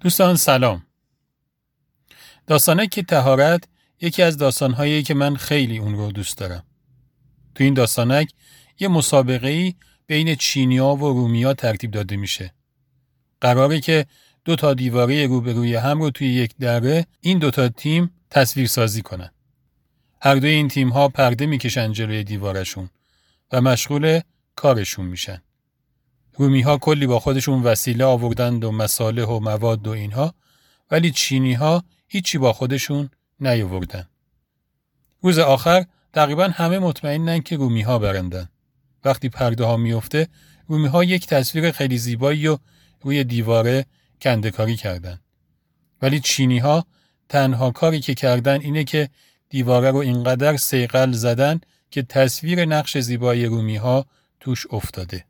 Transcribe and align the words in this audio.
دوستان 0.00 0.36
سلام. 0.36 0.86
داستانک 2.46 3.00
تهارت 3.00 3.68
یکی 4.00 4.22
از 4.22 4.36
داستانهایی 4.36 5.02
که 5.02 5.14
من 5.14 5.36
خیلی 5.36 5.78
اون 5.78 5.94
رو 5.94 6.12
دوست 6.12 6.38
دارم. 6.38 6.64
تو 7.54 7.64
این 7.64 7.74
داستانک 7.74 8.30
یه 8.78 8.88
مسابقه 8.88 9.48
ای 9.48 9.74
بین 10.06 10.34
چینیا 10.34 10.86
و 10.86 11.00
رومیا 11.00 11.54
ترتیب 11.54 11.90
داده 11.90 12.16
میشه. 12.16 12.54
قراره 13.40 13.80
که 13.80 14.06
دو 14.44 14.56
تا 14.56 14.74
دیواره 14.74 15.26
روبروی 15.26 15.74
هم 15.74 16.02
رو 16.02 16.10
توی 16.10 16.28
یک 16.28 16.56
دره 16.56 17.06
این 17.20 17.38
دو 17.38 17.50
تا 17.50 17.68
تیم 17.68 18.10
تصویر 18.30 18.66
سازی 18.66 19.02
کنن. 19.02 19.30
هر 20.22 20.34
دوی 20.34 20.50
این 20.50 20.68
تیم 20.68 20.88
ها 20.88 21.08
پرده 21.08 21.46
می‌کشن 21.46 21.92
جلوی 21.92 22.24
دیوارشون 22.24 22.90
و 23.52 23.60
مشغول 23.60 24.20
کارشون 24.56 25.06
میشن. 25.06 25.42
رومی 26.38 26.60
ها 26.60 26.78
کلی 26.78 27.06
با 27.06 27.18
خودشون 27.18 27.62
وسیله 27.62 28.04
آوردند 28.04 28.64
و 28.64 28.72
مساله 28.72 29.24
و 29.24 29.40
مواد 29.40 29.86
و 29.86 29.90
اینها 29.90 30.34
ولی 30.90 31.10
چینی 31.10 31.54
ها 31.54 31.84
هیچی 32.08 32.38
با 32.38 32.52
خودشون 32.52 33.10
نیاوردن. 33.40 34.08
روز 35.22 35.38
آخر 35.38 35.84
تقریبا 36.12 36.48
همه 36.48 36.78
مطمئنن 36.78 37.40
که 37.40 37.56
رومی 37.56 37.82
ها 37.82 37.98
برندن. 37.98 38.48
وقتی 39.04 39.28
پرده 39.28 39.64
ها 39.64 39.76
میفته 39.76 40.28
رومی 40.66 40.86
ها 40.86 41.04
یک 41.04 41.26
تصویر 41.26 41.70
خیلی 41.70 41.98
زیبایی 41.98 42.48
و 42.48 42.58
روی 43.02 43.24
دیواره 43.24 43.86
کندکاری 44.22 44.76
کردن. 44.76 45.20
ولی 46.02 46.20
چینی 46.20 46.58
ها 46.58 46.86
تنها 47.28 47.70
کاری 47.70 48.00
که 48.00 48.14
کردن 48.14 48.60
اینه 48.60 48.84
که 48.84 49.08
دیواره 49.48 49.90
رو 49.90 49.96
اینقدر 49.96 50.56
سیقل 50.56 51.12
زدن 51.12 51.60
که 51.90 52.02
تصویر 52.02 52.64
نقش 52.64 52.98
زیبای 52.98 53.46
رومی 53.46 53.76
ها 53.76 54.06
توش 54.40 54.66
افتاده. 54.70 55.24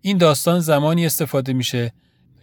این 0.00 0.18
داستان 0.18 0.60
زمانی 0.60 1.06
استفاده 1.06 1.52
میشه 1.52 1.92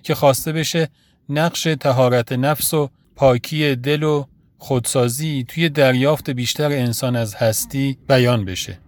که 0.03 0.15
خواسته 0.15 0.51
بشه 0.51 0.89
نقش 1.29 1.63
تهارت 1.63 2.31
نفس 2.31 2.73
و 2.73 2.89
پاکی 3.15 3.75
دل 3.75 4.03
و 4.03 4.25
خودسازی 4.57 5.45
توی 5.47 5.69
دریافت 5.69 6.29
بیشتر 6.29 6.71
انسان 6.71 7.15
از 7.15 7.35
هستی 7.35 7.97
بیان 8.07 8.45
بشه. 8.45 8.79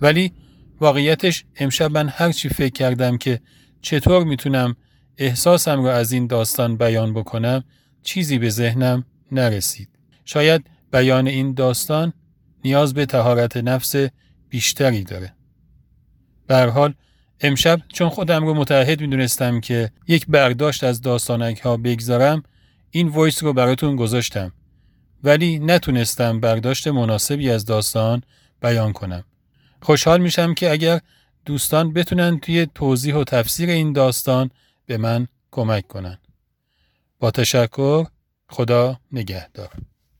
ولی 0.00 0.32
واقعیتش 0.80 1.44
امشب 1.56 1.90
من 1.90 2.08
هرچی 2.08 2.48
فکر 2.48 2.72
کردم 2.72 3.18
که 3.18 3.40
چطور 3.82 4.24
می‌تونم 4.24 4.76
احساسم 5.18 5.82
رو 5.82 5.86
از 5.86 6.12
این 6.12 6.26
داستان 6.26 6.76
بیان 6.76 7.14
بکنم 7.14 7.64
چیزی 8.02 8.38
به 8.38 8.50
ذهنم 8.50 9.04
نرسید. 9.32 9.88
شاید 10.24 10.70
بیان 10.92 11.26
این 11.26 11.54
داستان 11.54 12.12
نیاز 12.64 12.94
به 12.94 13.06
تهارت 13.06 13.56
نفس 13.56 13.94
بیشتری 14.48 15.04
داره. 15.04 15.34
به 16.46 16.56
حال 16.56 16.94
امشب 17.44 17.80
چون 17.92 18.08
خودم 18.08 18.46
رو 18.46 18.54
متعهد 18.54 19.00
می‌دونستم 19.00 19.60
که 19.60 19.90
یک 20.08 20.26
برداشت 20.28 20.84
از 20.84 21.00
داستانک 21.00 21.60
ها 21.60 21.76
بگذارم 21.76 22.42
این 22.90 23.08
وایس 23.08 23.42
رو 23.42 23.52
براتون 23.52 23.96
گذاشتم 23.96 24.52
ولی 25.24 25.58
نتونستم 25.58 26.40
برداشت 26.40 26.88
مناسبی 26.88 27.50
از 27.50 27.64
داستان 27.64 28.22
بیان 28.62 28.92
کنم. 28.92 29.24
خوشحال 29.82 30.20
میشم 30.20 30.54
که 30.54 30.70
اگر 30.70 31.00
دوستان 31.44 31.92
بتونن 31.92 32.38
توی 32.38 32.66
توضیح 32.74 33.14
و 33.14 33.24
تفسیر 33.24 33.70
این 33.70 33.92
داستان 33.92 34.50
به 34.86 34.96
من 34.96 35.26
کمک 35.50 35.88
کنن. 35.88 36.18
با 37.18 37.30
تشکر 37.30 38.06
خدا 38.48 39.00
نگهدار. 39.12 39.70